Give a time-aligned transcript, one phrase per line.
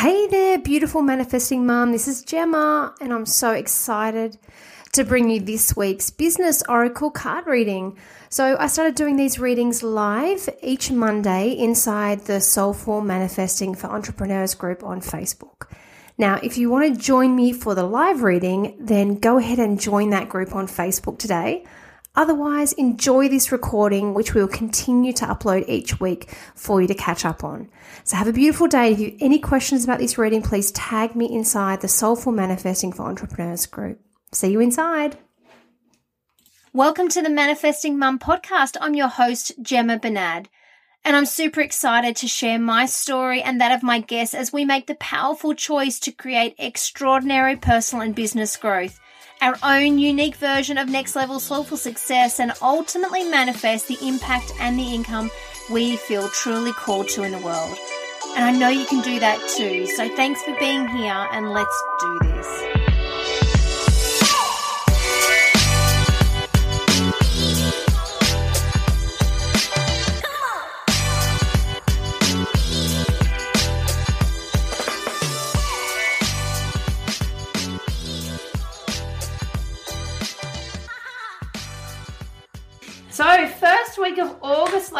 [0.00, 1.90] Hey there, beautiful manifesting mom.
[1.90, 4.38] This is Gemma, and I'm so excited
[4.92, 7.98] to bring you this week's Business Oracle card reading.
[8.28, 14.54] So, I started doing these readings live each Monday inside the Soulful Manifesting for Entrepreneurs
[14.54, 15.68] group on Facebook.
[16.16, 19.80] Now, if you want to join me for the live reading, then go ahead and
[19.80, 21.64] join that group on Facebook today.
[22.18, 26.94] Otherwise, enjoy this recording, which we will continue to upload each week for you to
[26.94, 27.68] catch up on.
[28.02, 28.90] So, have a beautiful day.
[28.90, 32.90] If you have any questions about this reading, please tag me inside the Soulful Manifesting
[32.90, 34.00] for Entrepreneurs group.
[34.32, 35.16] See you inside.
[36.72, 38.76] Welcome to the Manifesting Mum podcast.
[38.80, 40.48] I'm your host, Gemma Bernard.
[41.04, 44.64] And I'm super excited to share my story and that of my guests as we
[44.64, 48.98] make the powerful choice to create extraordinary personal and business growth
[49.40, 54.78] our own unique version of next level soulful success and ultimately manifest the impact and
[54.78, 55.30] the income
[55.70, 57.76] we feel truly called to in the world.
[58.36, 59.86] And I know you can do that too.
[59.86, 62.27] So thanks for being here and let's do this.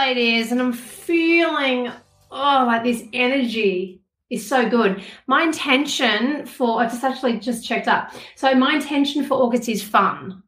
[0.08, 1.90] August, ladies, and I'm feeling
[2.30, 5.02] oh, like this energy is so good.
[5.26, 8.12] My intention for I just actually just checked up.
[8.34, 10.42] So, my intention for August is fun.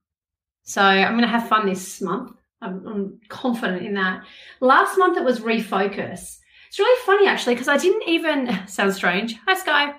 [0.63, 2.33] So, I'm going to have fun this month.
[2.63, 4.23] I'm, I'm confident in that.
[4.61, 6.39] Last month it was refocus.
[6.69, 9.37] It's really funny actually because I didn't even sounds strange.
[9.47, 9.93] Hi, Sky.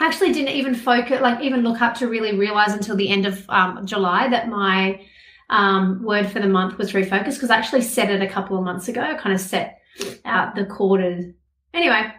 [0.00, 3.26] I actually didn't even focus, like even look up to really realize until the end
[3.26, 5.00] of um, July that my
[5.52, 8.64] um, word for the month was refocus because I actually set it a couple of
[8.64, 9.02] months ago.
[9.02, 9.80] I kind of set
[10.24, 11.26] out the quarters.
[11.74, 12.10] Anyway,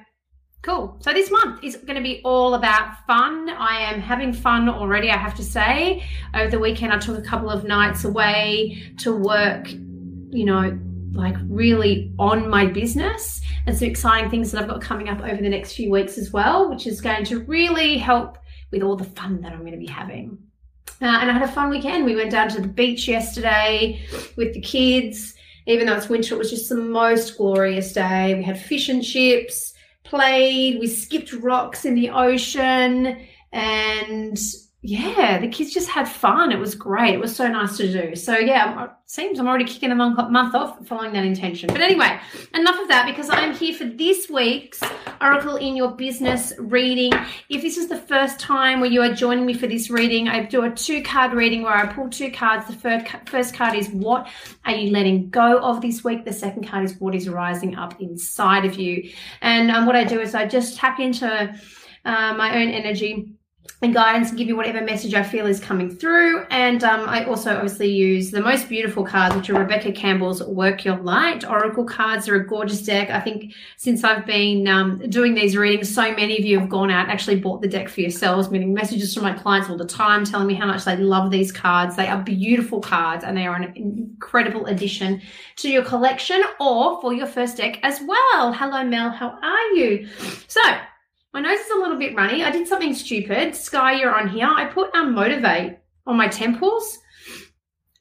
[0.62, 0.98] cool.
[1.00, 3.50] So this month is going to be all about fun.
[3.50, 6.06] I am having fun already, I have to say.
[6.36, 10.80] Over the weekend, I took a couple of nights away to work, you know,
[11.12, 15.38] like really on my business and some exciting things that I've got coming up over
[15.42, 18.38] the next few weeks as well, which is going to really help
[18.72, 20.38] with all the fun that I'm going to be having.
[21.02, 22.06] Uh, and I had a fun weekend.
[22.06, 24.02] We went down to the beach yesterday
[24.36, 25.36] with the kids.
[25.66, 28.36] Even though it's winter, it was just the most glorious day.
[28.36, 29.74] We had fish and chips,
[30.04, 33.18] played, we skipped rocks in the ocean,
[33.52, 34.38] and
[34.86, 36.52] yeah, the kids just had fun.
[36.52, 37.14] It was great.
[37.14, 38.18] It was so nice to do.
[38.18, 40.20] So yeah, it seems I'm already kicking a month
[40.54, 41.68] off following that intention.
[41.68, 42.20] But anyway,
[42.54, 44.84] enough of that because I'm here for this week's
[45.22, 47.14] Oracle in Your Business reading.
[47.48, 50.44] If this is the first time where you are joining me for this reading, I
[50.44, 52.68] do a two card reading where I pull two cards.
[52.68, 54.28] The first card is what
[54.66, 56.26] are you letting go of this week?
[56.26, 59.10] The second card is what is rising up inside of you.
[59.40, 61.58] And um, what I do is I just tap into
[62.04, 63.34] uh, my own energy
[63.84, 66.46] and guidance and give you whatever message I feel is coming through.
[66.50, 70.86] And um, I also obviously use the most beautiful cards, which are Rebecca Campbell's Work
[70.86, 72.26] Your Light Oracle cards.
[72.26, 73.10] They're a gorgeous deck.
[73.10, 76.92] I think since I've been um, doing these readings, so many of you have gone
[76.92, 80.24] out actually bought the deck for yourselves, meaning messages from my clients all the time
[80.24, 81.98] telling me how much they love these cards.
[81.98, 85.22] They are beautiful cards and they are an incredible addition
[85.58, 88.54] to your collection or for your first deck as well.
[88.54, 89.10] Hello, Mel.
[89.10, 90.08] How are you?
[90.48, 90.62] So,
[91.34, 92.44] my nose is a little bit runny.
[92.44, 93.56] I did something stupid.
[93.56, 94.48] Sky, you're on here.
[94.48, 97.00] I put um, Motivate on my temples.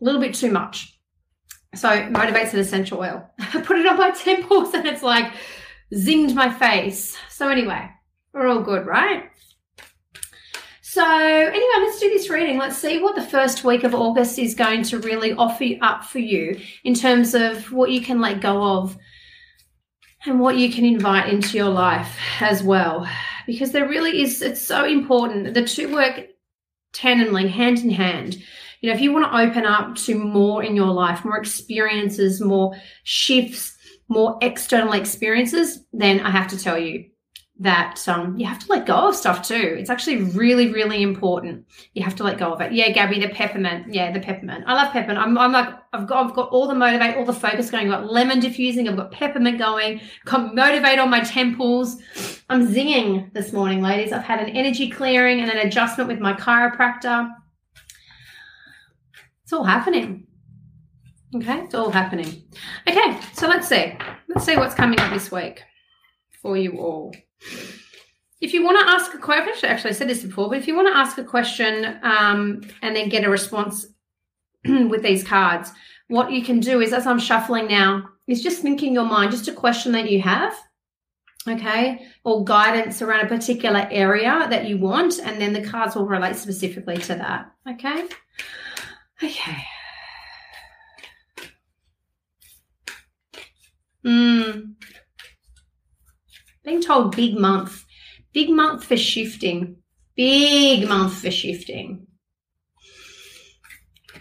[0.00, 0.98] A little bit too much.
[1.74, 3.26] So Motivate's an essential oil.
[3.38, 5.32] I put it on my temples and it's like
[5.94, 7.16] zinged my face.
[7.30, 7.88] So anyway,
[8.34, 9.30] we're all good, right?
[10.82, 12.58] So anyway, let's do this reading.
[12.58, 16.18] Let's see what the first week of August is going to really offer up for
[16.18, 18.98] you in terms of what you can let go of
[20.24, 23.08] and what you can invite into your life as well.
[23.46, 25.54] Because there really is, it's so important.
[25.54, 26.26] The two work
[26.92, 28.36] tandemly, hand in hand.
[28.80, 32.40] You know, if you want to open up to more in your life, more experiences,
[32.40, 32.74] more
[33.04, 33.76] shifts,
[34.08, 37.06] more external experiences, then I have to tell you,
[37.62, 39.76] that um, you have to let go of stuff too.
[39.78, 41.64] It's actually really, really important.
[41.94, 42.72] You have to let go of it.
[42.72, 43.94] Yeah, Gabby, the peppermint.
[43.94, 44.64] Yeah, the peppermint.
[44.66, 45.18] I love peppermint.
[45.18, 47.90] I'm, I'm like, I've got, I've got all the motivate, all the focus going.
[47.90, 48.88] I've got lemon diffusing.
[48.88, 50.00] I've got peppermint going.
[50.26, 51.98] Motivate on my temples.
[52.50, 54.12] I'm zinging this morning, ladies.
[54.12, 57.30] I've had an energy clearing and an adjustment with my chiropractor.
[59.44, 60.26] It's all happening.
[61.36, 62.42] Okay, it's all happening.
[62.88, 63.96] Okay, so let's see.
[64.28, 65.62] Let's see what's coming up this week
[66.42, 67.14] for you all.
[68.40, 70.74] If you want to ask a question, actually, I said this before, but if you
[70.74, 73.86] want to ask a question um, and then get a response
[74.64, 75.70] with these cards,
[76.08, 79.30] what you can do is, as I'm shuffling now, is just think in your mind
[79.30, 80.54] just a question that you have
[81.48, 86.06] okay, or guidance around a particular area that you want, and then the cards will
[86.06, 88.06] relate specifically to that, okay?
[89.22, 89.64] Okay.
[96.82, 97.84] Told big month,
[98.32, 99.76] big month for shifting,
[100.16, 102.06] big month for shifting.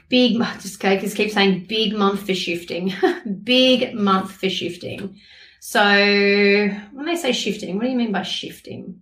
[0.10, 2.94] Big, just, okay, just keep saying big month for shifting,
[3.44, 5.18] big month for shifting.
[5.62, 9.02] So when they say shifting, what do you mean by shifting?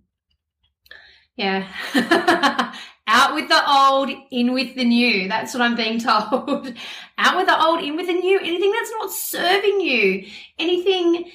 [1.36, 1.66] Yeah.
[3.06, 5.26] Out with the old, in with the new.
[5.26, 6.72] That's what I'm being told.
[7.18, 8.38] Out with the old, in with the new.
[8.38, 10.26] Anything that's not serving you,
[10.58, 11.30] anything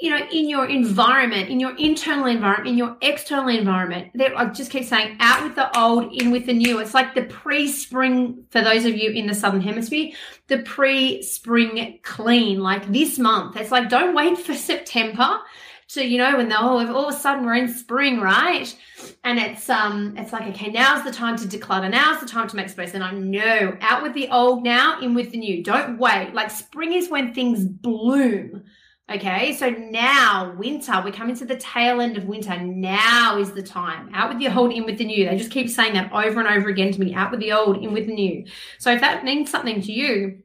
[0.00, 4.10] you know, in your environment, in your internal environment, in your external environment.
[4.14, 6.78] There, I just keep saying, out with the old, in with the new.
[6.78, 10.12] It's like the pre-spring for those of you in the southern hemisphere,
[10.46, 13.56] the pre-spring clean, like this month.
[13.56, 15.40] It's like don't wait for September
[15.88, 18.76] to you know when the oh all of a sudden we're in spring right
[19.24, 22.56] and it's um it's like okay now's the time to declutter now's the time to
[22.56, 25.98] make space and i know out with the old now in with the new don't
[25.98, 28.62] wait like spring is when things bloom
[29.10, 32.58] Okay, so now winter, we're coming to the tail end of winter.
[32.58, 34.10] Now is the time.
[34.12, 35.26] Out with the old, in with the new.
[35.26, 37.14] They just keep saying that over and over again to me.
[37.14, 38.44] Out with the old, in with the new.
[38.78, 40.42] So if that means something to you,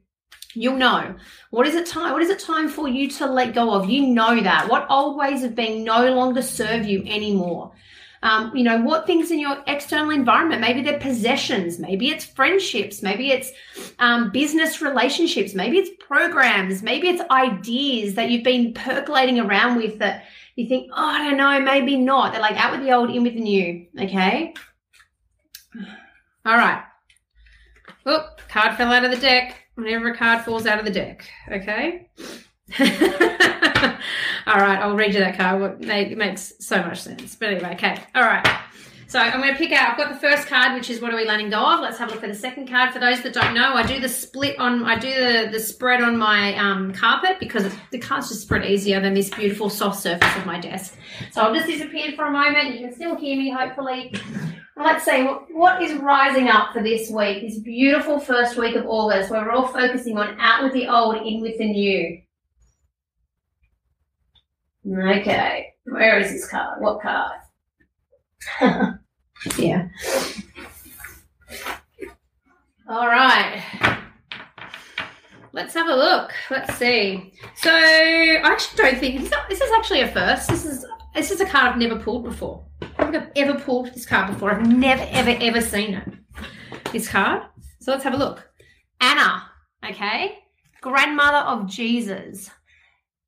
[0.54, 1.14] you'll know
[1.50, 4.06] what is it time what is it time for you to let go of you
[4.06, 7.72] know that what old ways of being no longer serve you anymore
[8.24, 13.02] um, you know, what things in your external environment, maybe they're possessions, maybe it's friendships,
[13.02, 13.52] maybe it's
[13.98, 19.98] um, business relationships, maybe it's programs, maybe it's ideas that you've been percolating around with
[19.98, 20.24] that
[20.56, 22.32] you think, oh, I don't know, maybe not.
[22.32, 23.86] They're like out with the old, in with the new.
[24.00, 24.54] Okay.
[26.46, 26.82] All right.
[28.06, 29.60] Oh, card fell out of the deck.
[29.74, 31.28] Whenever a card falls out of the deck.
[31.50, 32.08] Okay.
[34.46, 35.84] All right, I'll read you that card.
[35.84, 37.34] It makes so much sense.
[37.34, 37.98] But anyway, okay.
[38.14, 38.46] All right.
[39.06, 39.90] So I'm going to pick out.
[39.90, 41.80] I've got the first card, which is what are we letting go of.
[41.80, 42.92] Let's have a look at the second card.
[42.92, 44.82] For those that don't know, I do the split on.
[44.84, 49.00] I do the, the spread on my um, carpet because the cards just spread easier
[49.00, 50.96] than this beautiful soft surface of my desk.
[51.30, 52.74] So I'll just disappear for a moment.
[52.74, 54.14] You can still hear me, hopefully.
[54.76, 57.42] Let's see what, what is rising up for this week.
[57.42, 61.24] This beautiful first week of August, where we're all focusing on out with the old,
[61.24, 62.20] in with the new.
[64.86, 66.80] Okay, where is this card?
[66.80, 67.40] What card?
[69.58, 69.88] yeah.
[72.86, 73.62] All right.
[75.52, 76.32] Let's have a look.
[76.50, 77.32] Let's see.
[77.54, 80.48] So I actually don't think this, this is actually a first.
[80.48, 80.84] This is
[81.14, 82.66] this is a card I've never pulled before.
[82.98, 84.50] I have ever pulled this card before.
[84.50, 86.08] I've never, ever, ever seen it.
[86.92, 87.42] This card.
[87.80, 88.50] So let's have a look.
[89.00, 89.44] Anna,
[89.88, 90.38] okay,
[90.80, 92.50] grandmother of Jesus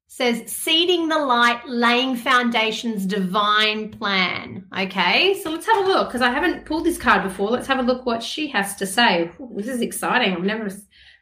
[0.08, 4.64] says seeding the light, laying foundations, divine plan.
[4.76, 7.50] Okay, so let's have a look because I haven't pulled this card before.
[7.50, 9.30] Let's have a look what she has to say.
[9.40, 10.32] Ooh, this is exciting.
[10.32, 10.70] I've never.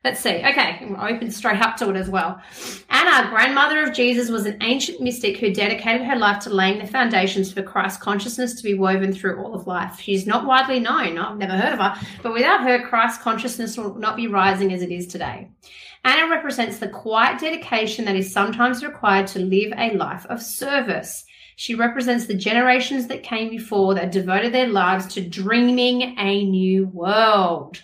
[0.05, 0.37] Let's see.
[0.37, 2.39] Okay, I'll open straight up to it as well.
[2.91, 6.87] Anna, grandmother of Jesus, was an ancient mystic who dedicated her life to laying the
[6.87, 9.99] foundations for Christ consciousness to be woven through all of life.
[9.99, 11.17] She's not widely known.
[11.17, 14.83] I've never heard of her, but without her, Christ consciousness will not be rising as
[14.83, 15.49] it is today.
[16.05, 21.25] Anna represents the quiet dedication that is sometimes required to live a life of service.
[21.57, 26.87] She represents the generations that came before that devoted their lives to dreaming a new
[26.89, 27.83] world.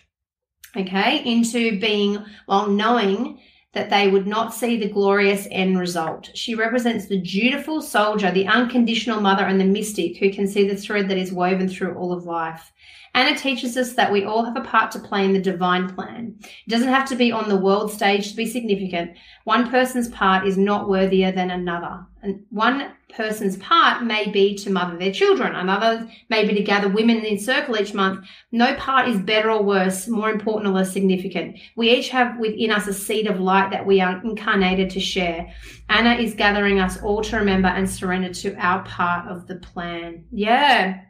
[0.77, 3.41] Okay, into being while knowing
[3.73, 6.31] that they would not see the glorious end result.
[6.35, 10.77] She represents the dutiful soldier, the unconditional mother, and the mystic who can see the
[10.77, 12.73] thread that is woven through all of life.
[13.15, 16.37] Anna teaches us that we all have a part to play in the divine plan.
[16.41, 19.17] It doesn't have to be on the world stage to be significant.
[19.45, 22.07] One person's part is not worthier than another.
[22.23, 25.57] And one person's part may be to mother their children.
[25.57, 28.27] Another may be to gather women in circle each month.
[28.53, 31.59] No part is better or worse, more important or less significant.
[31.77, 35.53] We each have within us a seed of light that we are incarnated to share.
[35.89, 40.25] Anna is gathering us all to remember and surrender to our part of the plan.
[40.31, 41.01] Yeah.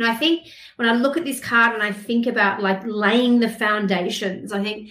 [0.00, 3.40] And I think when I look at this card and I think about like laying
[3.40, 4.90] the foundations, I think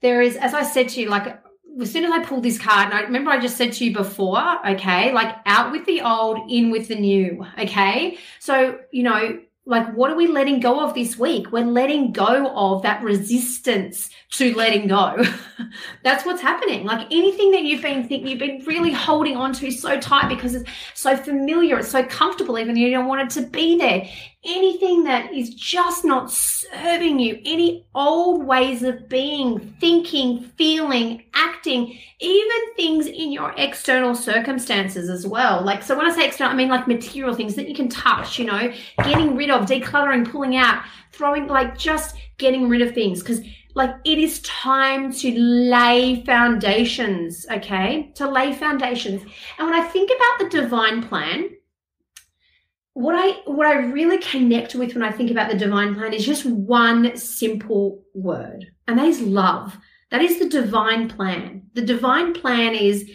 [0.00, 1.38] there is, as I said to you, like
[1.80, 3.92] as soon as I pulled this card, and I remember I just said to you
[3.92, 8.16] before, okay, like out with the old, in with the new, okay?
[8.40, 11.50] So, you know, like what are we letting go of this week?
[11.50, 15.24] We're letting go of that resistance to letting go.
[16.04, 16.84] That's what's happening.
[16.84, 20.54] Like anything that you've been thinking you've been really holding on to so tight because
[20.54, 24.08] it's so familiar it's so comfortable even you don't want it to be there.
[24.44, 31.98] Anything that is just not serving you, any old ways of being, thinking, feeling, acting,
[32.20, 35.62] even things in your external circumstances as well.
[35.62, 38.38] Like, so when I say external, I mean like material things that you can touch,
[38.38, 43.20] you know, getting rid of, decluttering, pulling out, throwing, like just getting rid of things.
[43.20, 43.40] Because
[43.74, 48.10] like it is time to lay foundations, okay?
[48.16, 49.22] To lay foundations.
[49.58, 51.50] And when I think about the divine plan,
[52.94, 56.24] what I what I really connect with when I think about the divine plan is
[56.24, 59.76] just one simple word, and that is love.
[60.10, 61.64] That is the divine plan.
[61.74, 63.10] The divine plan is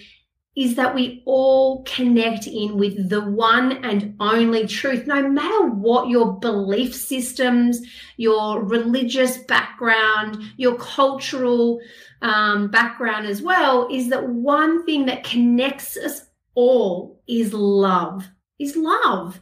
[0.55, 6.10] is that we all connect in with the one and only truth, no matter what
[6.10, 7.79] your belief systems,
[8.17, 11.79] your religious background, your cultural
[12.22, 18.27] um, background as well, is that one thing that connects us all is love,
[18.60, 19.39] is love.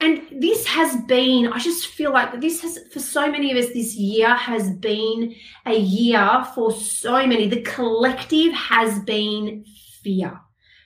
[0.00, 3.72] And this has been, I just feel like this has, for so many of us,
[3.72, 5.34] this year has been
[5.66, 7.46] a year for so many.
[7.48, 9.64] The collective has been
[10.02, 10.40] fear.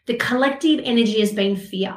[0.06, 1.94] The collective energy has been fear.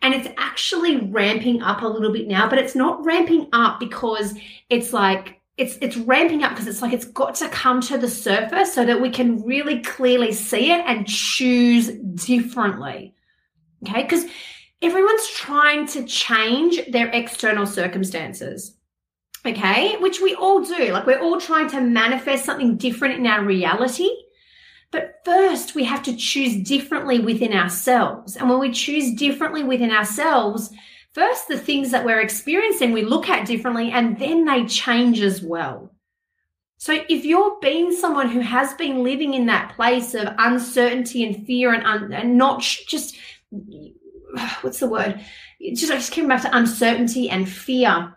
[0.00, 4.34] And it's actually ramping up a little bit now, but it's not ramping up because
[4.70, 8.08] it's like, it's it's ramping up because it's like it's got to come to the
[8.08, 13.14] surface so that we can really clearly see it and choose differently.
[13.82, 14.02] Okay?
[14.02, 14.24] Because
[14.80, 18.74] everyone's trying to change their external circumstances.
[19.44, 19.98] Okay?
[19.98, 20.92] Which we all do.
[20.92, 24.08] Like we're all trying to manifest something different in our reality.
[24.92, 28.36] But first, we have to choose differently within ourselves.
[28.36, 30.70] And when we choose differently within ourselves,
[31.12, 35.42] first, the things that we're experiencing, we look at differently and then they change as
[35.42, 35.92] well.
[36.78, 41.46] So if you're being someone who has been living in that place of uncertainty and
[41.46, 43.16] fear and, un- and not sh- just
[44.62, 45.20] what's the word?
[45.74, 48.16] just I just came back to uncertainty and fear,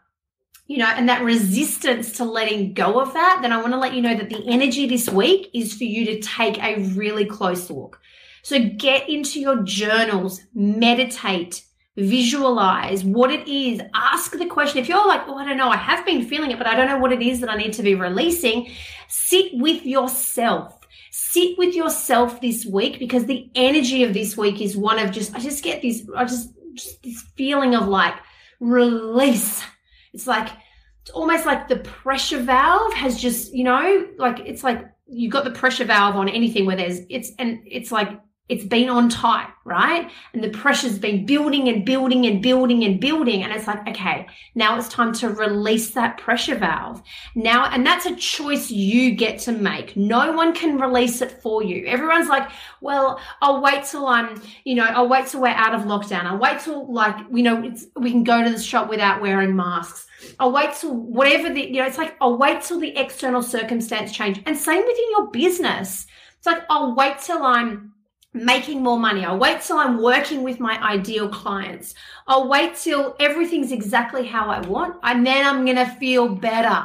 [0.68, 3.94] you know, and that resistance to letting go of that, then I want to let
[3.94, 7.70] you know that the energy this week is for you to take a really close
[7.70, 8.00] look.
[8.44, 11.64] So get into your journals, meditate,
[11.96, 14.80] visualize what it is, ask the question.
[14.80, 16.88] If you're like, oh, I don't know, I have been feeling it, but I don't
[16.88, 18.72] know what it is that I need to be releasing,
[19.08, 20.80] sit with yourself
[21.16, 25.34] sit with yourself this week because the energy of this week is one of just,
[25.36, 28.16] I just get this, I just, just this feeling of like
[28.60, 29.64] release.
[30.14, 30.50] It's like,
[31.02, 35.44] it's almost like the pressure valve has just, you know, like it's like you've got
[35.44, 39.48] the pressure valve on anything where there's, it's, and it's like it's been on tight,
[39.64, 40.12] right?
[40.34, 43.42] And the pressure's been building and building and building and building.
[43.42, 47.02] And it's like, okay, now it's time to release that pressure valve.
[47.36, 49.96] Now, and that's a choice you get to make.
[49.96, 51.86] No one can release it for you.
[51.86, 52.50] Everyone's like,
[52.82, 56.26] well, I'll wait till I'm, you know, I'll wait till we're out of lockdown.
[56.26, 60.06] I'll wait till like, you know, we can go to the shop without wearing masks.
[60.38, 64.12] I'll wait till whatever the, you know, it's like, I'll wait till the external circumstance
[64.12, 64.42] change.
[64.46, 66.08] And same within your business.
[66.38, 67.94] It's like, I'll wait till I'm,
[68.34, 69.24] making more money.
[69.24, 71.94] I'll wait till I'm working with my ideal clients.
[72.28, 74.98] I'll wait till everything's exactly how I want.
[75.04, 76.84] And then I'm going to feel better.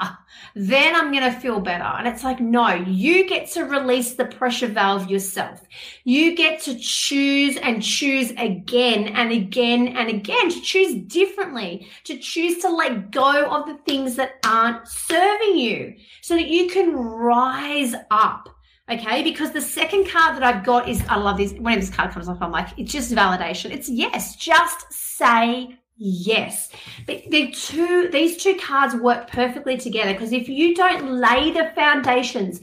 [0.55, 1.85] Then I'm going to feel better.
[1.85, 5.62] And it's like, no, you get to release the pressure valve yourself.
[6.05, 12.19] You get to choose and choose again and again and again to choose differently, to
[12.19, 16.95] choose to let go of the things that aren't serving you so that you can
[16.95, 18.49] rise up
[18.90, 21.52] Okay, because the second card that I've got is I love this.
[21.52, 23.71] Whenever this card comes up, I'm like, it's just validation.
[23.71, 26.71] It's yes, just say yes.
[27.07, 31.71] But the two, these two cards work perfectly together because if you don't lay the
[31.75, 32.61] foundations,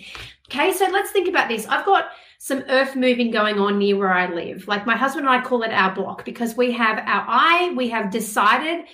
[0.49, 1.67] okay, so let's think about this.
[1.67, 2.05] I've got
[2.39, 4.67] some earth moving going on near where I live.
[4.67, 7.89] Like my husband and I call it our block because we have our eye, we
[7.89, 8.85] have decided,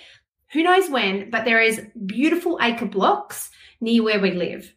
[0.52, 4.74] who knows when, but there is beautiful acre blocks near where we live.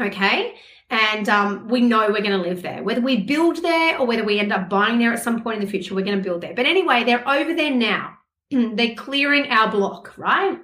[0.00, 0.54] Okay
[0.90, 2.82] and um, we know we're going to live there.
[2.82, 5.64] Whether we build there or whether we end up buying there at some point in
[5.64, 6.54] the future, we're going to build there.
[6.54, 8.16] But anyway, they're over there now.
[8.50, 10.58] they're clearing our block, right?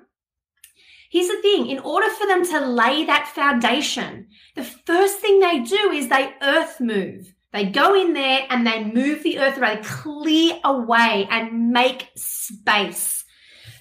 [1.10, 5.60] Here's the thing in order for them to lay that foundation, the first thing they
[5.60, 7.34] do is they earth move.
[7.52, 13.24] They go in there and they move the earth away, clear away and make space.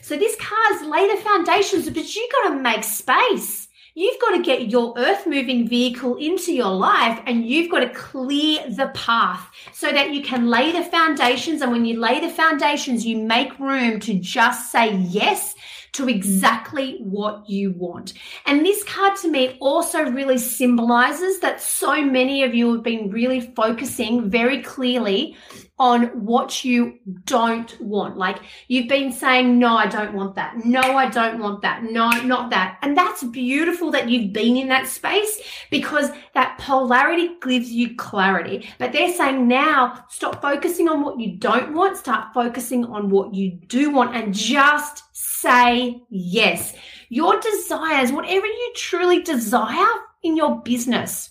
[0.01, 3.67] So this car's lay the foundations, but you got to make space.
[3.99, 7.89] You've got to get your earth moving vehicle into your life and you've got to
[7.89, 11.61] clear the path so that you can lay the foundations.
[11.61, 15.53] And when you lay the foundations, you make room to just say yes
[15.91, 18.13] to exactly what you want.
[18.45, 23.09] And this card to me also really symbolizes that so many of you have been
[23.09, 25.35] really focusing very clearly
[25.79, 28.17] on what you don't want.
[28.17, 30.65] Like you've been saying, no, I don't want that.
[30.65, 31.83] No, I don't want that.
[31.83, 32.77] No, not that.
[32.81, 38.69] And that's beautiful that you've been in that space because that polarity gives you clarity.
[38.77, 43.33] But they're saying now stop focusing on what you don't want, start focusing on what
[43.33, 46.75] you do want and just say yes.
[47.07, 49.87] Your desires, whatever you truly desire
[50.23, 51.29] in your business,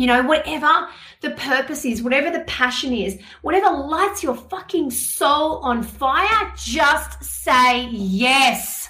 [0.00, 0.88] you know, whatever
[1.20, 7.22] the purpose is, whatever the passion is, whatever lights your fucking soul on fire, just
[7.22, 8.88] say yes.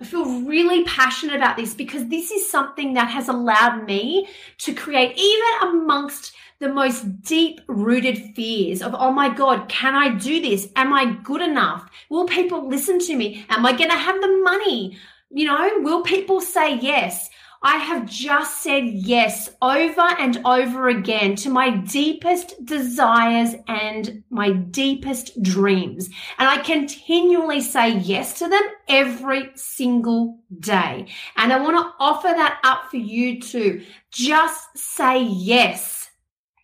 [0.00, 4.26] I feel really passionate about this because this is something that has allowed me
[4.58, 10.16] to create, even amongst the most deep rooted fears of, oh my God, can I
[10.16, 10.68] do this?
[10.74, 11.88] Am I good enough?
[12.08, 13.46] Will people listen to me?
[13.50, 14.98] Am I going to have the money?
[15.30, 17.30] You know, will people say yes?
[17.62, 24.52] I have just said yes over and over again to my deepest desires and my
[24.52, 26.08] deepest dreams.
[26.38, 31.08] And I continually say yes to them every single day.
[31.36, 33.84] And I want to offer that up for you too.
[34.10, 36.08] Just say yes.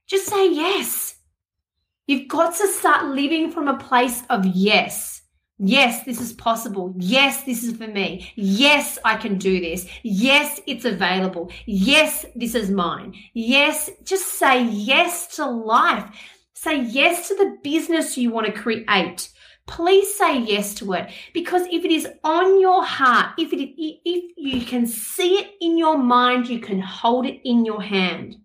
[0.07, 1.17] Just say yes.
[2.07, 5.16] You've got to start living from a place of yes.
[5.59, 6.95] Yes, this is possible.
[6.99, 8.31] Yes, this is for me.
[8.37, 9.87] Yes, I can do this.
[10.03, 11.51] Yes, it's available.
[11.65, 13.15] Yes, this is mine.
[13.33, 16.05] Yes, just say yes to life.
[16.53, 19.31] Say yes to the business you want to create.
[19.67, 24.33] Please say yes to it because if it is on your heart, if it if
[24.37, 28.37] you can see it in your mind, you can hold it in your hand.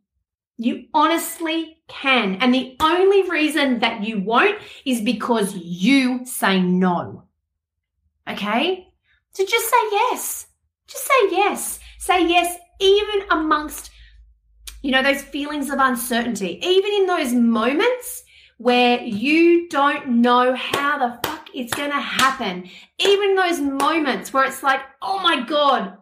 [0.62, 2.36] You honestly can.
[2.36, 7.24] And the only reason that you won't is because you say no.
[8.30, 8.88] Okay?
[9.32, 10.46] So just say yes.
[10.86, 11.80] Just say yes.
[11.98, 13.90] Say yes, even amongst,
[14.84, 18.24] you know, those feelings of uncertainty, even in those moments
[18.58, 22.70] where you don't know how the fuck it's going to happen.
[23.00, 25.98] Even those moments where it's like, oh my God,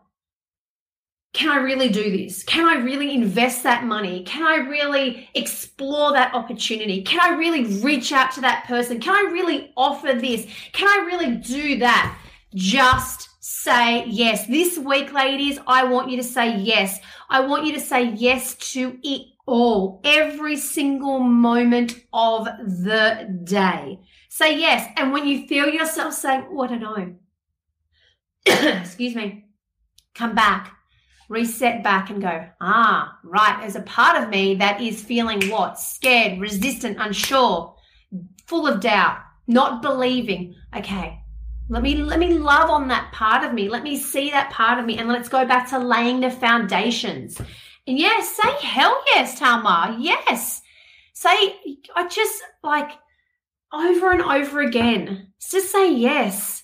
[1.32, 2.44] can I really do this?
[2.44, 4.24] Can I really invest that money?
[4.24, 7.04] Can I really explore that opportunity?
[7.04, 9.00] Can I really reach out to that person?
[9.00, 10.48] Can I really offer this?
[10.74, 12.18] Can I really do that?
[12.56, 14.48] Just say yes.
[14.48, 17.00] This week, ladies, I want you to say yes.
[17.30, 24.00] I want you to say yes to it all, every single moment of the day.
[24.30, 24.92] Say yes.
[24.98, 27.16] And when you feel yourself saying, oh, I don't know,
[28.82, 29.46] excuse me,
[30.16, 30.79] come back
[31.30, 35.80] reset back and go, ah, right, there's a part of me that is feeling what?
[35.80, 37.76] Scared, resistant, unsure,
[38.48, 40.56] full of doubt, not believing.
[40.76, 41.22] Okay.
[41.72, 43.70] Let me let me love on that part of me.
[43.70, 47.40] Let me see that part of me and let's go back to laying the foundations.
[47.86, 49.96] And yes, say hell yes, Talma.
[50.00, 50.64] Yes.
[51.14, 52.90] Say I just like
[53.72, 55.32] over and over again.
[55.40, 56.59] Just say yes.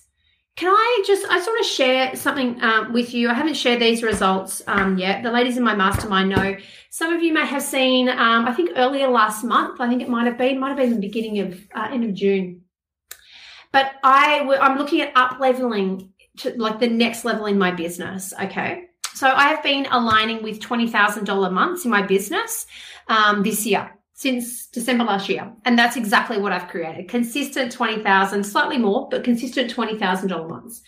[0.56, 3.28] Can I just, I just want to share something um, with you.
[3.28, 5.22] I haven't shared these results um, yet.
[5.22, 6.56] The ladies in my mastermind know.
[6.88, 10.08] Some of you may have seen, um, I think earlier last month, I think it
[10.08, 12.62] might have been, might have been the beginning of, uh, end of June.
[13.70, 18.32] But I, I'm looking at up leveling to like the next level in my business.
[18.40, 18.84] Okay.
[19.12, 22.66] So I have been aligning with $20,000 months in my business
[23.08, 25.52] um, this year since December last year.
[25.66, 27.06] And that's exactly what I've created.
[27.08, 30.82] Consistent 20,000, slightly more, but consistent $20,000 months.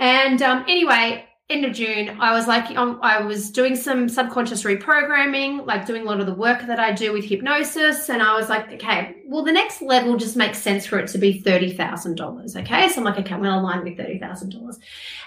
[0.00, 4.64] And um, anyway, end of June, I was like, um, I was doing some subconscious
[4.64, 8.10] reprogramming, like doing a lot of the work that I do with hypnosis.
[8.10, 11.18] And I was like, okay, well, the next level just makes sense for it to
[11.18, 12.56] be $30,000.
[12.56, 12.88] Okay.
[12.88, 14.76] So I'm like, okay, I'm going to align with $30,000.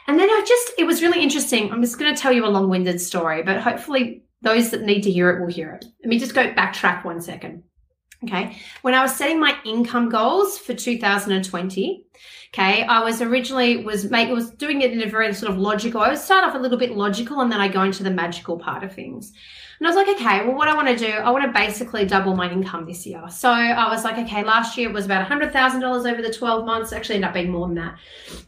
[0.07, 1.71] And then I just, it was really interesting.
[1.71, 5.01] I'm just going to tell you a long winded story, but hopefully those that need
[5.03, 5.85] to hear it will hear it.
[6.01, 7.63] Let me just go backtrack one second.
[8.23, 8.57] Okay.
[8.81, 12.05] When I was setting my income goals for 2020,
[12.53, 16.01] okay, I was originally was make was doing it in a very sort of logical.
[16.01, 18.59] I would start off a little bit logical and then I go into the magical
[18.59, 19.31] part of things.
[19.79, 22.03] And I was like, okay, well, what I want to do, I want to basically
[22.03, 23.23] double my income this year.
[23.29, 26.91] So I was like, okay, last year was about $100,000 over the 12 months.
[26.91, 27.97] Actually, ended up being more than that.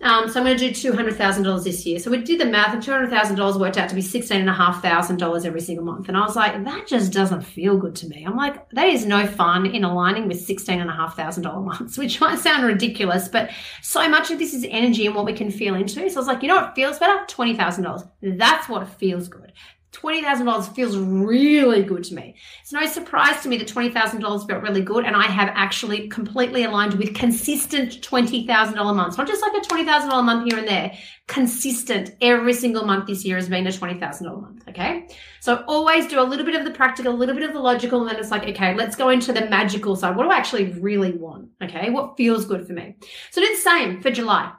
[0.02, 2.00] Um, so I'm going to do $200,000 this year.
[2.00, 6.10] So we did the math, and $200,000 worked out to be $16,500 every single month.
[6.10, 8.26] And I was like, that just doesn't feel good to me.
[8.26, 13.30] I'm like, that is no fun in aligning with $16,500 months, which might sound ridiculous,
[13.30, 16.10] but so much of this is energy and what we can feel into.
[16.10, 17.24] So I was like, you know what feels better?
[17.28, 18.10] $20,000.
[18.38, 19.54] That's what feels good
[19.94, 22.36] $20,000 feels really good to me.
[22.62, 25.06] It's no surprise to me that $20,000 felt really good.
[25.06, 30.24] And I have actually completely aligned with consistent $20,000 months, not just like a $20,000
[30.24, 30.94] month here and there.
[31.28, 34.64] Consistent every single month this year has been a $20,000 month.
[34.70, 35.08] Okay.
[35.42, 38.00] So always do a little bit of the practical, a little bit of the logical.
[38.00, 40.16] And then it's like, okay, let's go into the magical side.
[40.16, 41.50] What do I actually really want?
[41.62, 41.90] Okay.
[41.90, 42.96] What feels good for me?
[43.32, 44.54] So do the same for July.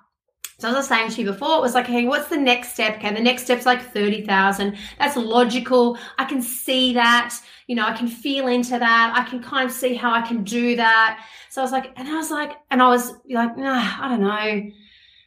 [0.63, 2.75] So as I was saying to you before, it was like, hey, what's the next
[2.75, 2.99] step?
[2.99, 4.79] Okay, the next step's like 30,000.
[4.97, 5.99] That's logical.
[6.19, 7.35] I can see that.
[7.67, 9.13] You know, I can feel into that.
[9.13, 11.27] I can kind of see how I can do that.
[11.51, 14.21] So I was like, and I was like, and I was like, nah, I don't
[14.21, 14.71] know.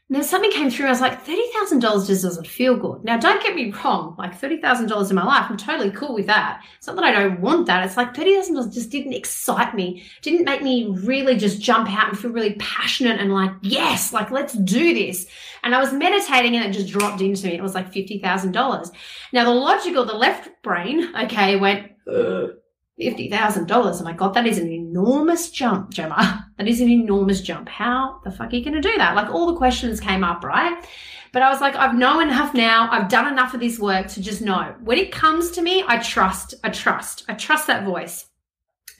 [0.07, 0.85] Then something came through.
[0.85, 3.03] I was like, $30,000 just doesn't feel good.
[3.03, 4.15] Now, don't get me wrong.
[4.19, 6.63] Like $30,000 in my life, I'm totally cool with that.
[6.77, 7.83] It's not that I don't want that.
[7.83, 12.19] It's like $30,000 just didn't excite me, didn't make me really just jump out and
[12.19, 15.25] feel really passionate and like, yes, like let's do this.
[15.63, 17.55] And I was meditating and it just dropped into me.
[17.55, 18.91] It was like $50,000.
[19.33, 22.51] Now, the logical, the left brain, okay, went, Ugh
[22.99, 23.67] $50,000.
[23.71, 26.44] Oh my God, that is an enormous jump, Gemma.
[26.57, 27.67] That is an enormous jump.
[27.67, 29.15] How the fuck are you going to do that?
[29.15, 30.85] Like all the questions came up, right?
[31.33, 32.87] But I was like, I've known enough now.
[32.89, 35.97] I've done enough of this work to just know when it comes to me, I
[35.97, 38.25] trust, I trust, I trust that voice.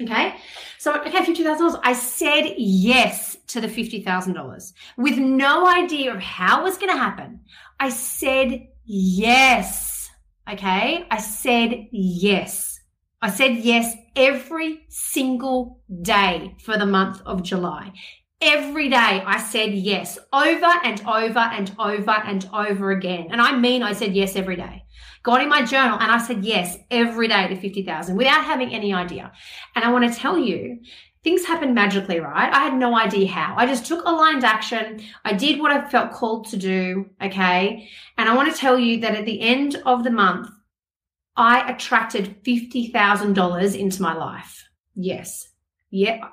[0.01, 0.35] Okay.
[0.77, 1.79] So, okay, $50,000.
[1.83, 6.97] I said yes to the $50,000 with no idea of how it was going to
[6.97, 7.39] happen.
[7.79, 10.09] I said yes.
[10.51, 11.07] Okay.
[11.09, 12.74] I said yes.
[13.25, 17.91] I said yes every single day for the month of July.
[18.39, 23.29] Every day I said yes over and over and over and over again.
[23.31, 24.83] And I mean, I said yes every day.
[25.23, 28.93] Got in my journal and I said yes every day to 50,000 without having any
[28.93, 29.31] idea.
[29.73, 30.81] And I want to tell you,
[31.23, 32.53] things happened magically, right?
[32.53, 33.55] I had no idea how.
[33.57, 35.01] I just took aligned action.
[35.23, 37.09] I did what I felt called to do.
[37.19, 37.89] Okay.
[38.19, 40.47] And I want to tell you that at the end of the month,
[41.37, 44.67] I attracted $50,000 into my life.
[44.95, 45.47] Yes.
[45.91, 46.29] Yeah.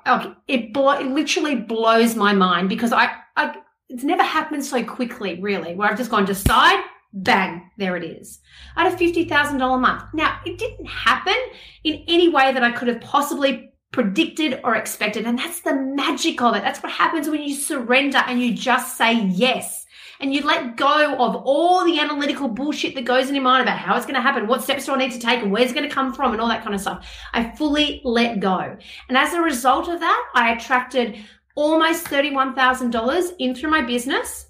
[0.47, 3.57] It, blo- it literally blows my mind because I, I,
[3.89, 8.03] it's never happened so quickly, really, where I've just gone to decide, bang, there it
[8.03, 8.39] is.
[8.75, 10.03] I had a $50,000 month.
[10.13, 11.35] Now, it didn't happen
[11.83, 15.25] in any way that I could have possibly predicted or expected.
[15.25, 16.63] And that's the magic of it.
[16.63, 19.82] That's what happens when you surrender and you just say yes
[20.19, 23.77] and you let go of all the analytical bullshit that goes in your mind about
[23.77, 25.75] how it's going to happen, what steps do I need to take, and where's it
[25.75, 27.09] going to come from, and all that kind of stuff.
[27.33, 28.77] I fully let go.
[29.09, 31.17] And as a result of that, I attracted
[31.55, 34.47] almost $31,000 in through my business.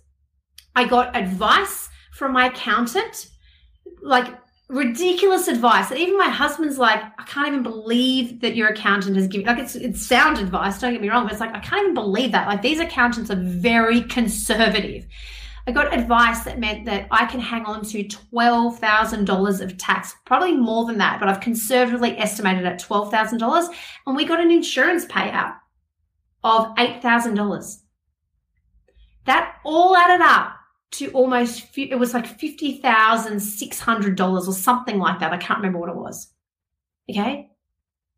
[0.75, 3.29] I got advice from my accountant,
[4.01, 4.27] like
[4.69, 9.27] ridiculous advice that even my husband's like, I can't even believe that your accountant has
[9.27, 11.83] given like it's it's sound advice, don't get me wrong, but it's like I can't
[11.83, 12.47] even believe that.
[12.47, 15.05] Like these accountants are very conservative.
[15.65, 20.57] I got advice that meant that I can hang on to $12,000 of tax, probably
[20.57, 23.73] more than that, but I've conservatively estimated at $12,000.
[24.05, 25.55] And we got an insurance payout
[26.43, 27.77] of $8,000.
[29.25, 30.57] That all added up
[30.91, 35.31] to almost, it was like $50,600 or something like that.
[35.31, 36.27] I can't remember what it was.
[37.09, 37.49] Okay.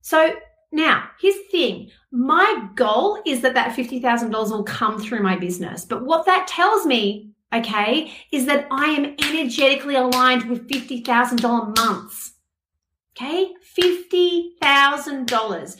[0.02, 0.34] So
[0.72, 1.92] now, here's the thing.
[2.12, 5.86] My goal is that that $50,000 will come through my business.
[5.86, 12.34] But what that tells me okay, is that I am energetically aligned with $50,000 months.
[13.18, 15.78] Okay, $50,000.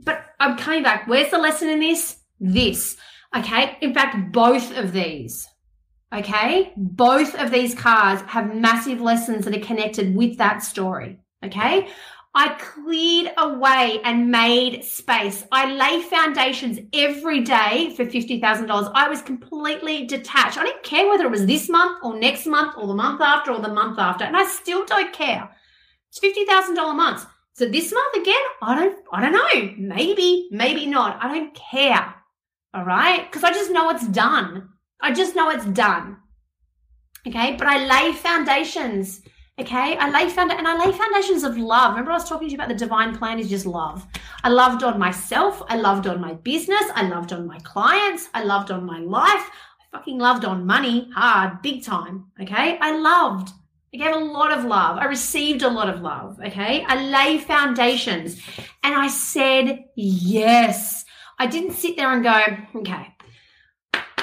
[0.00, 1.06] But I'm coming back.
[1.06, 2.16] Where's the lesson in this?
[2.40, 2.96] This.
[3.36, 5.46] Okay, in fact, both of these.
[6.12, 11.18] Okay, both of these cards have massive lessons that are connected with that story.
[11.44, 11.88] Okay,
[12.36, 15.44] I cleared away and made space.
[15.52, 18.92] I lay foundations every day for $50,000.
[18.92, 20.58] I was completely detached.
[20.58, 23.52] I didn't care whether it was this month or next month or the month after
[23.52, 24.24] or the month after.
[24.24, 25.48] And I still don't care.
[26.10, 27.24] It's $50,000 months.
[27.52, 29.74] So this month again, I don't, I don't know.
[29.94, 31.22] Maybe, maybe not.
[31.22, 32.16] I don't care.
[32.74, 33.30] All right.
[33.30, 34.70] Cause I just know it's done.
[35.00, 36.16] I just know it's done.
[37.28, 37.54] Okay.
[37.56, 39.20] But I lay foundations
[39.56, 41.90] Okay, I lay found and I lay foundations of love.
[41.90, 44.04] Remember, I was talking to you about the divine plan is just love.
[44.42, 45.62] I loved on myself.
[45.68, 46.82] I loved on my business.
[46.96, 48.28] I loved on my clients.
[48.34, 49.30] I loved on my life.
[49.30, 52.26] I fucking loved on money hard, big time.
[52.42, 53.50] Okay, I loved.
[53.94, 54.98] I gave a lot of love.
[54.98, 56.40] I received a lot of love.
[56.44, 58.42] Okay, I lay foundations,
[58.82, 61.04] and I said yes.
[61.38, 63.14] I didn't sit there and go, okay.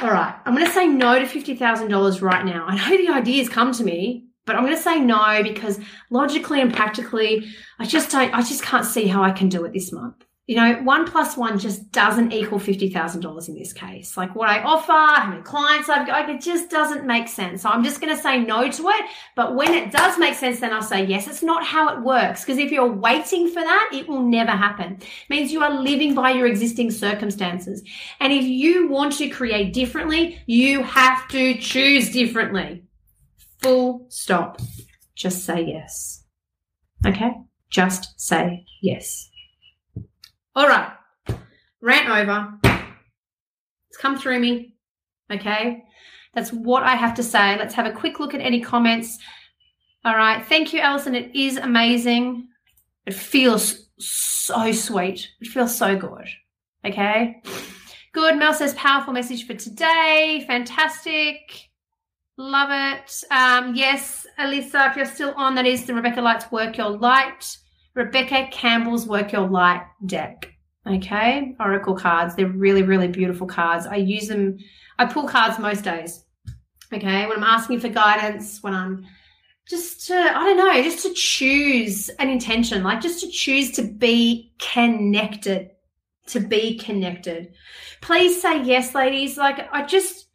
[0.02, 2.66] All right, I'm going to say no to $50,000 right now.
[2.68, 6.62] I know the ideas come to me, but I'm going to say no because logically
[6.62, 7.48] and practically,
[7.80, 10.24] I just don't, I just can't see how I can do it this month.
[10.48, 14.18] you know, one plus one just doesn't equal $50,000 in this case.
[14.18, 17.62] Like what I offer, how many clients I've got, it just doesn't make sense.
[17.62, 19.06] So I'm just going to say no to it.
[19.36, 21.28] But when it does make sense, then I'll say yes.
[21.28, 22.42] It's not how it works.
[22.44, 24.98] Because if you're waiting for that, it will never happen.
[25.00, 27.82] It means you are living by your existing circumstances.
[28.20, 32.84] And if you want to create differently, you have to choose differently.
[33.62, 34.60] Full stop.
[35.16, 36.24] Just say yes.
[37.06, 37.32] Okay?
[37.70, 39.30] Just say yes.
[40.56, 40.92] All right.
[41.82, 42.54] Rant over.
[43.90, 44.76] It's come through me.
[45.32, 45.84] Okay.
[46.34, 47.58] That's what I have to say.
[47.58, 49.18] Let's have a quick look at any comments.
[50.04, 50.46] All right.
[50.46, 51.16] Thank you, Alison.
[51.16, 52.48] It is amazing.
[53.06, 55.28] It feels so sweet.
[55.40, 56.28] It feels so good.
[56.86, 57.42] Okay.
[58.14, 58.38] Good.
[58.38, 60.44] Mel says powerful message for today.
[60.48, 61.71] Fantastic.
[62.42, 63.24] Love it.
[63.30, 67.56] Um, yes, Alyssa, if you're still on, that is the Rebecca Lights Work Your Light
[67.94, 70.52] Rebecca Campbell's Work Your Light deck.
[70.88, 72.36] Okay, Oracle cards.
[72.36, 73.86] They're really, really beautiful cards.
[73.86, 74.58] I use them,
[74.98, 76.26] I pull cards most days.
[76.92, 79.06] Okay, when I'm asking for guidance, when I'm
[79.70, 83.84] just to, I don't know, just to choose an intention, like just to choose to
[83.84, 85.70] be connected,
[86.28, 87.54] to be connected.
[88.02, 89.38] Please say yes, ladies.
[89.38, 90.26] Like, I just,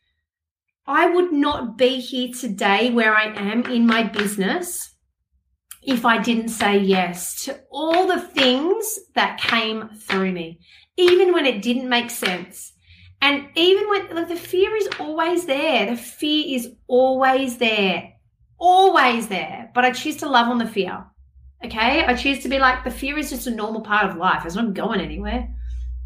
[0.87, 4.95] I would not be here today where I am in my business
[5.83, 10.61] if I didn't say yes to all the things that came through me,
[10.97, 12.73] even when it didn't make sense.
[13.21, 18.13] And even when like, the fear is always there, the fear is always there,
[18.59, 19.71] always there.
[19.75, 21.05] But I choose to love on the fear.
[21.65, 22.05] Okay.
[22.05, 24.45] I choose to be like, the fear is just a normal part of life.
[24.45, 25.49] It's not going anywhere.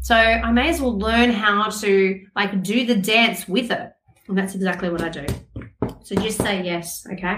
[0.01, 3.91] So I may as well learn how to like do the dance with it.
[4.31, 5.25] And that's exactly what I do.
[6.03, 7.05] So just say yes.
[7.11, 7.37] Okay.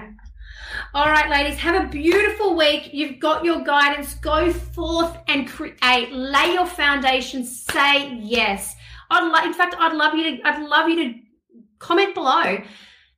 [0.94, 2.94] All right, ladies, have a beautiful week.
[2.94, 4.14] You've got your guidance.
[4.14, 6.12] Go forth and create.
[6.14, 7.46] Lay your foundation.
[7.46, 8.76] Say yes.
[9.10, 10.48] I'd lo- in fact, I'd love you to.
[10.48, 11.20] I'd love you to
[11.80, 12.60] comment below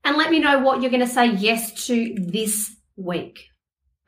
[0.05, 3.43] and let me know what you're going to say yes to this week.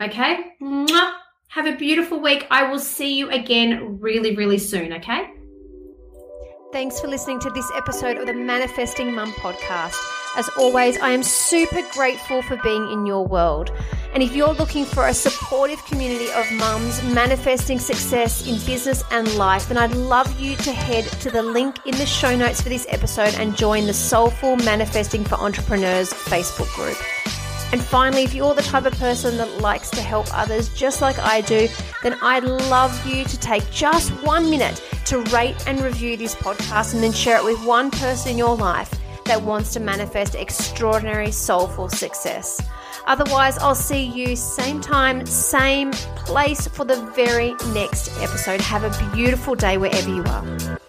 [0.02, 0.46] Okay.
[0.62, 1.12] Mwah.
[1.50, 2.48] Have a beautiful week.
[2.50, 4.94] I will see you again really, really soon.
[4.94, 5.30] Okay.
[6.74, 9.96] Thanks for listening to this episode of the Manifesting Mum podcast.
[10.36, 13.72] As always, I am super grateful for being in your world.
[14.14, 19.34] And if you're looking for a supportive community of mums manifesting success in business and
[19.36, 22.68] life, then I'd love you to head to the link in the show notes for
[22.68, 26.98] this episode and join the Soulful Manifesting for Entrepreneurs Facebook group.
[27.72, 31.18] And finally, if you're the type of person that likes to help others just like
[31.18, 31.70] I do,
[32.04, 36.94] then I'd love you to take just one minute to rate and review this podcast
[36.94, 38.94] and then share it with one person in your life
[39.24, 42.62] that wants to manifest extraordinary soulful success.
[43.06, 48.60] Otherwise, I'll see you same time, same place for the very next episode.
[48.60, 50.80] Have a beautiful day wherever you are.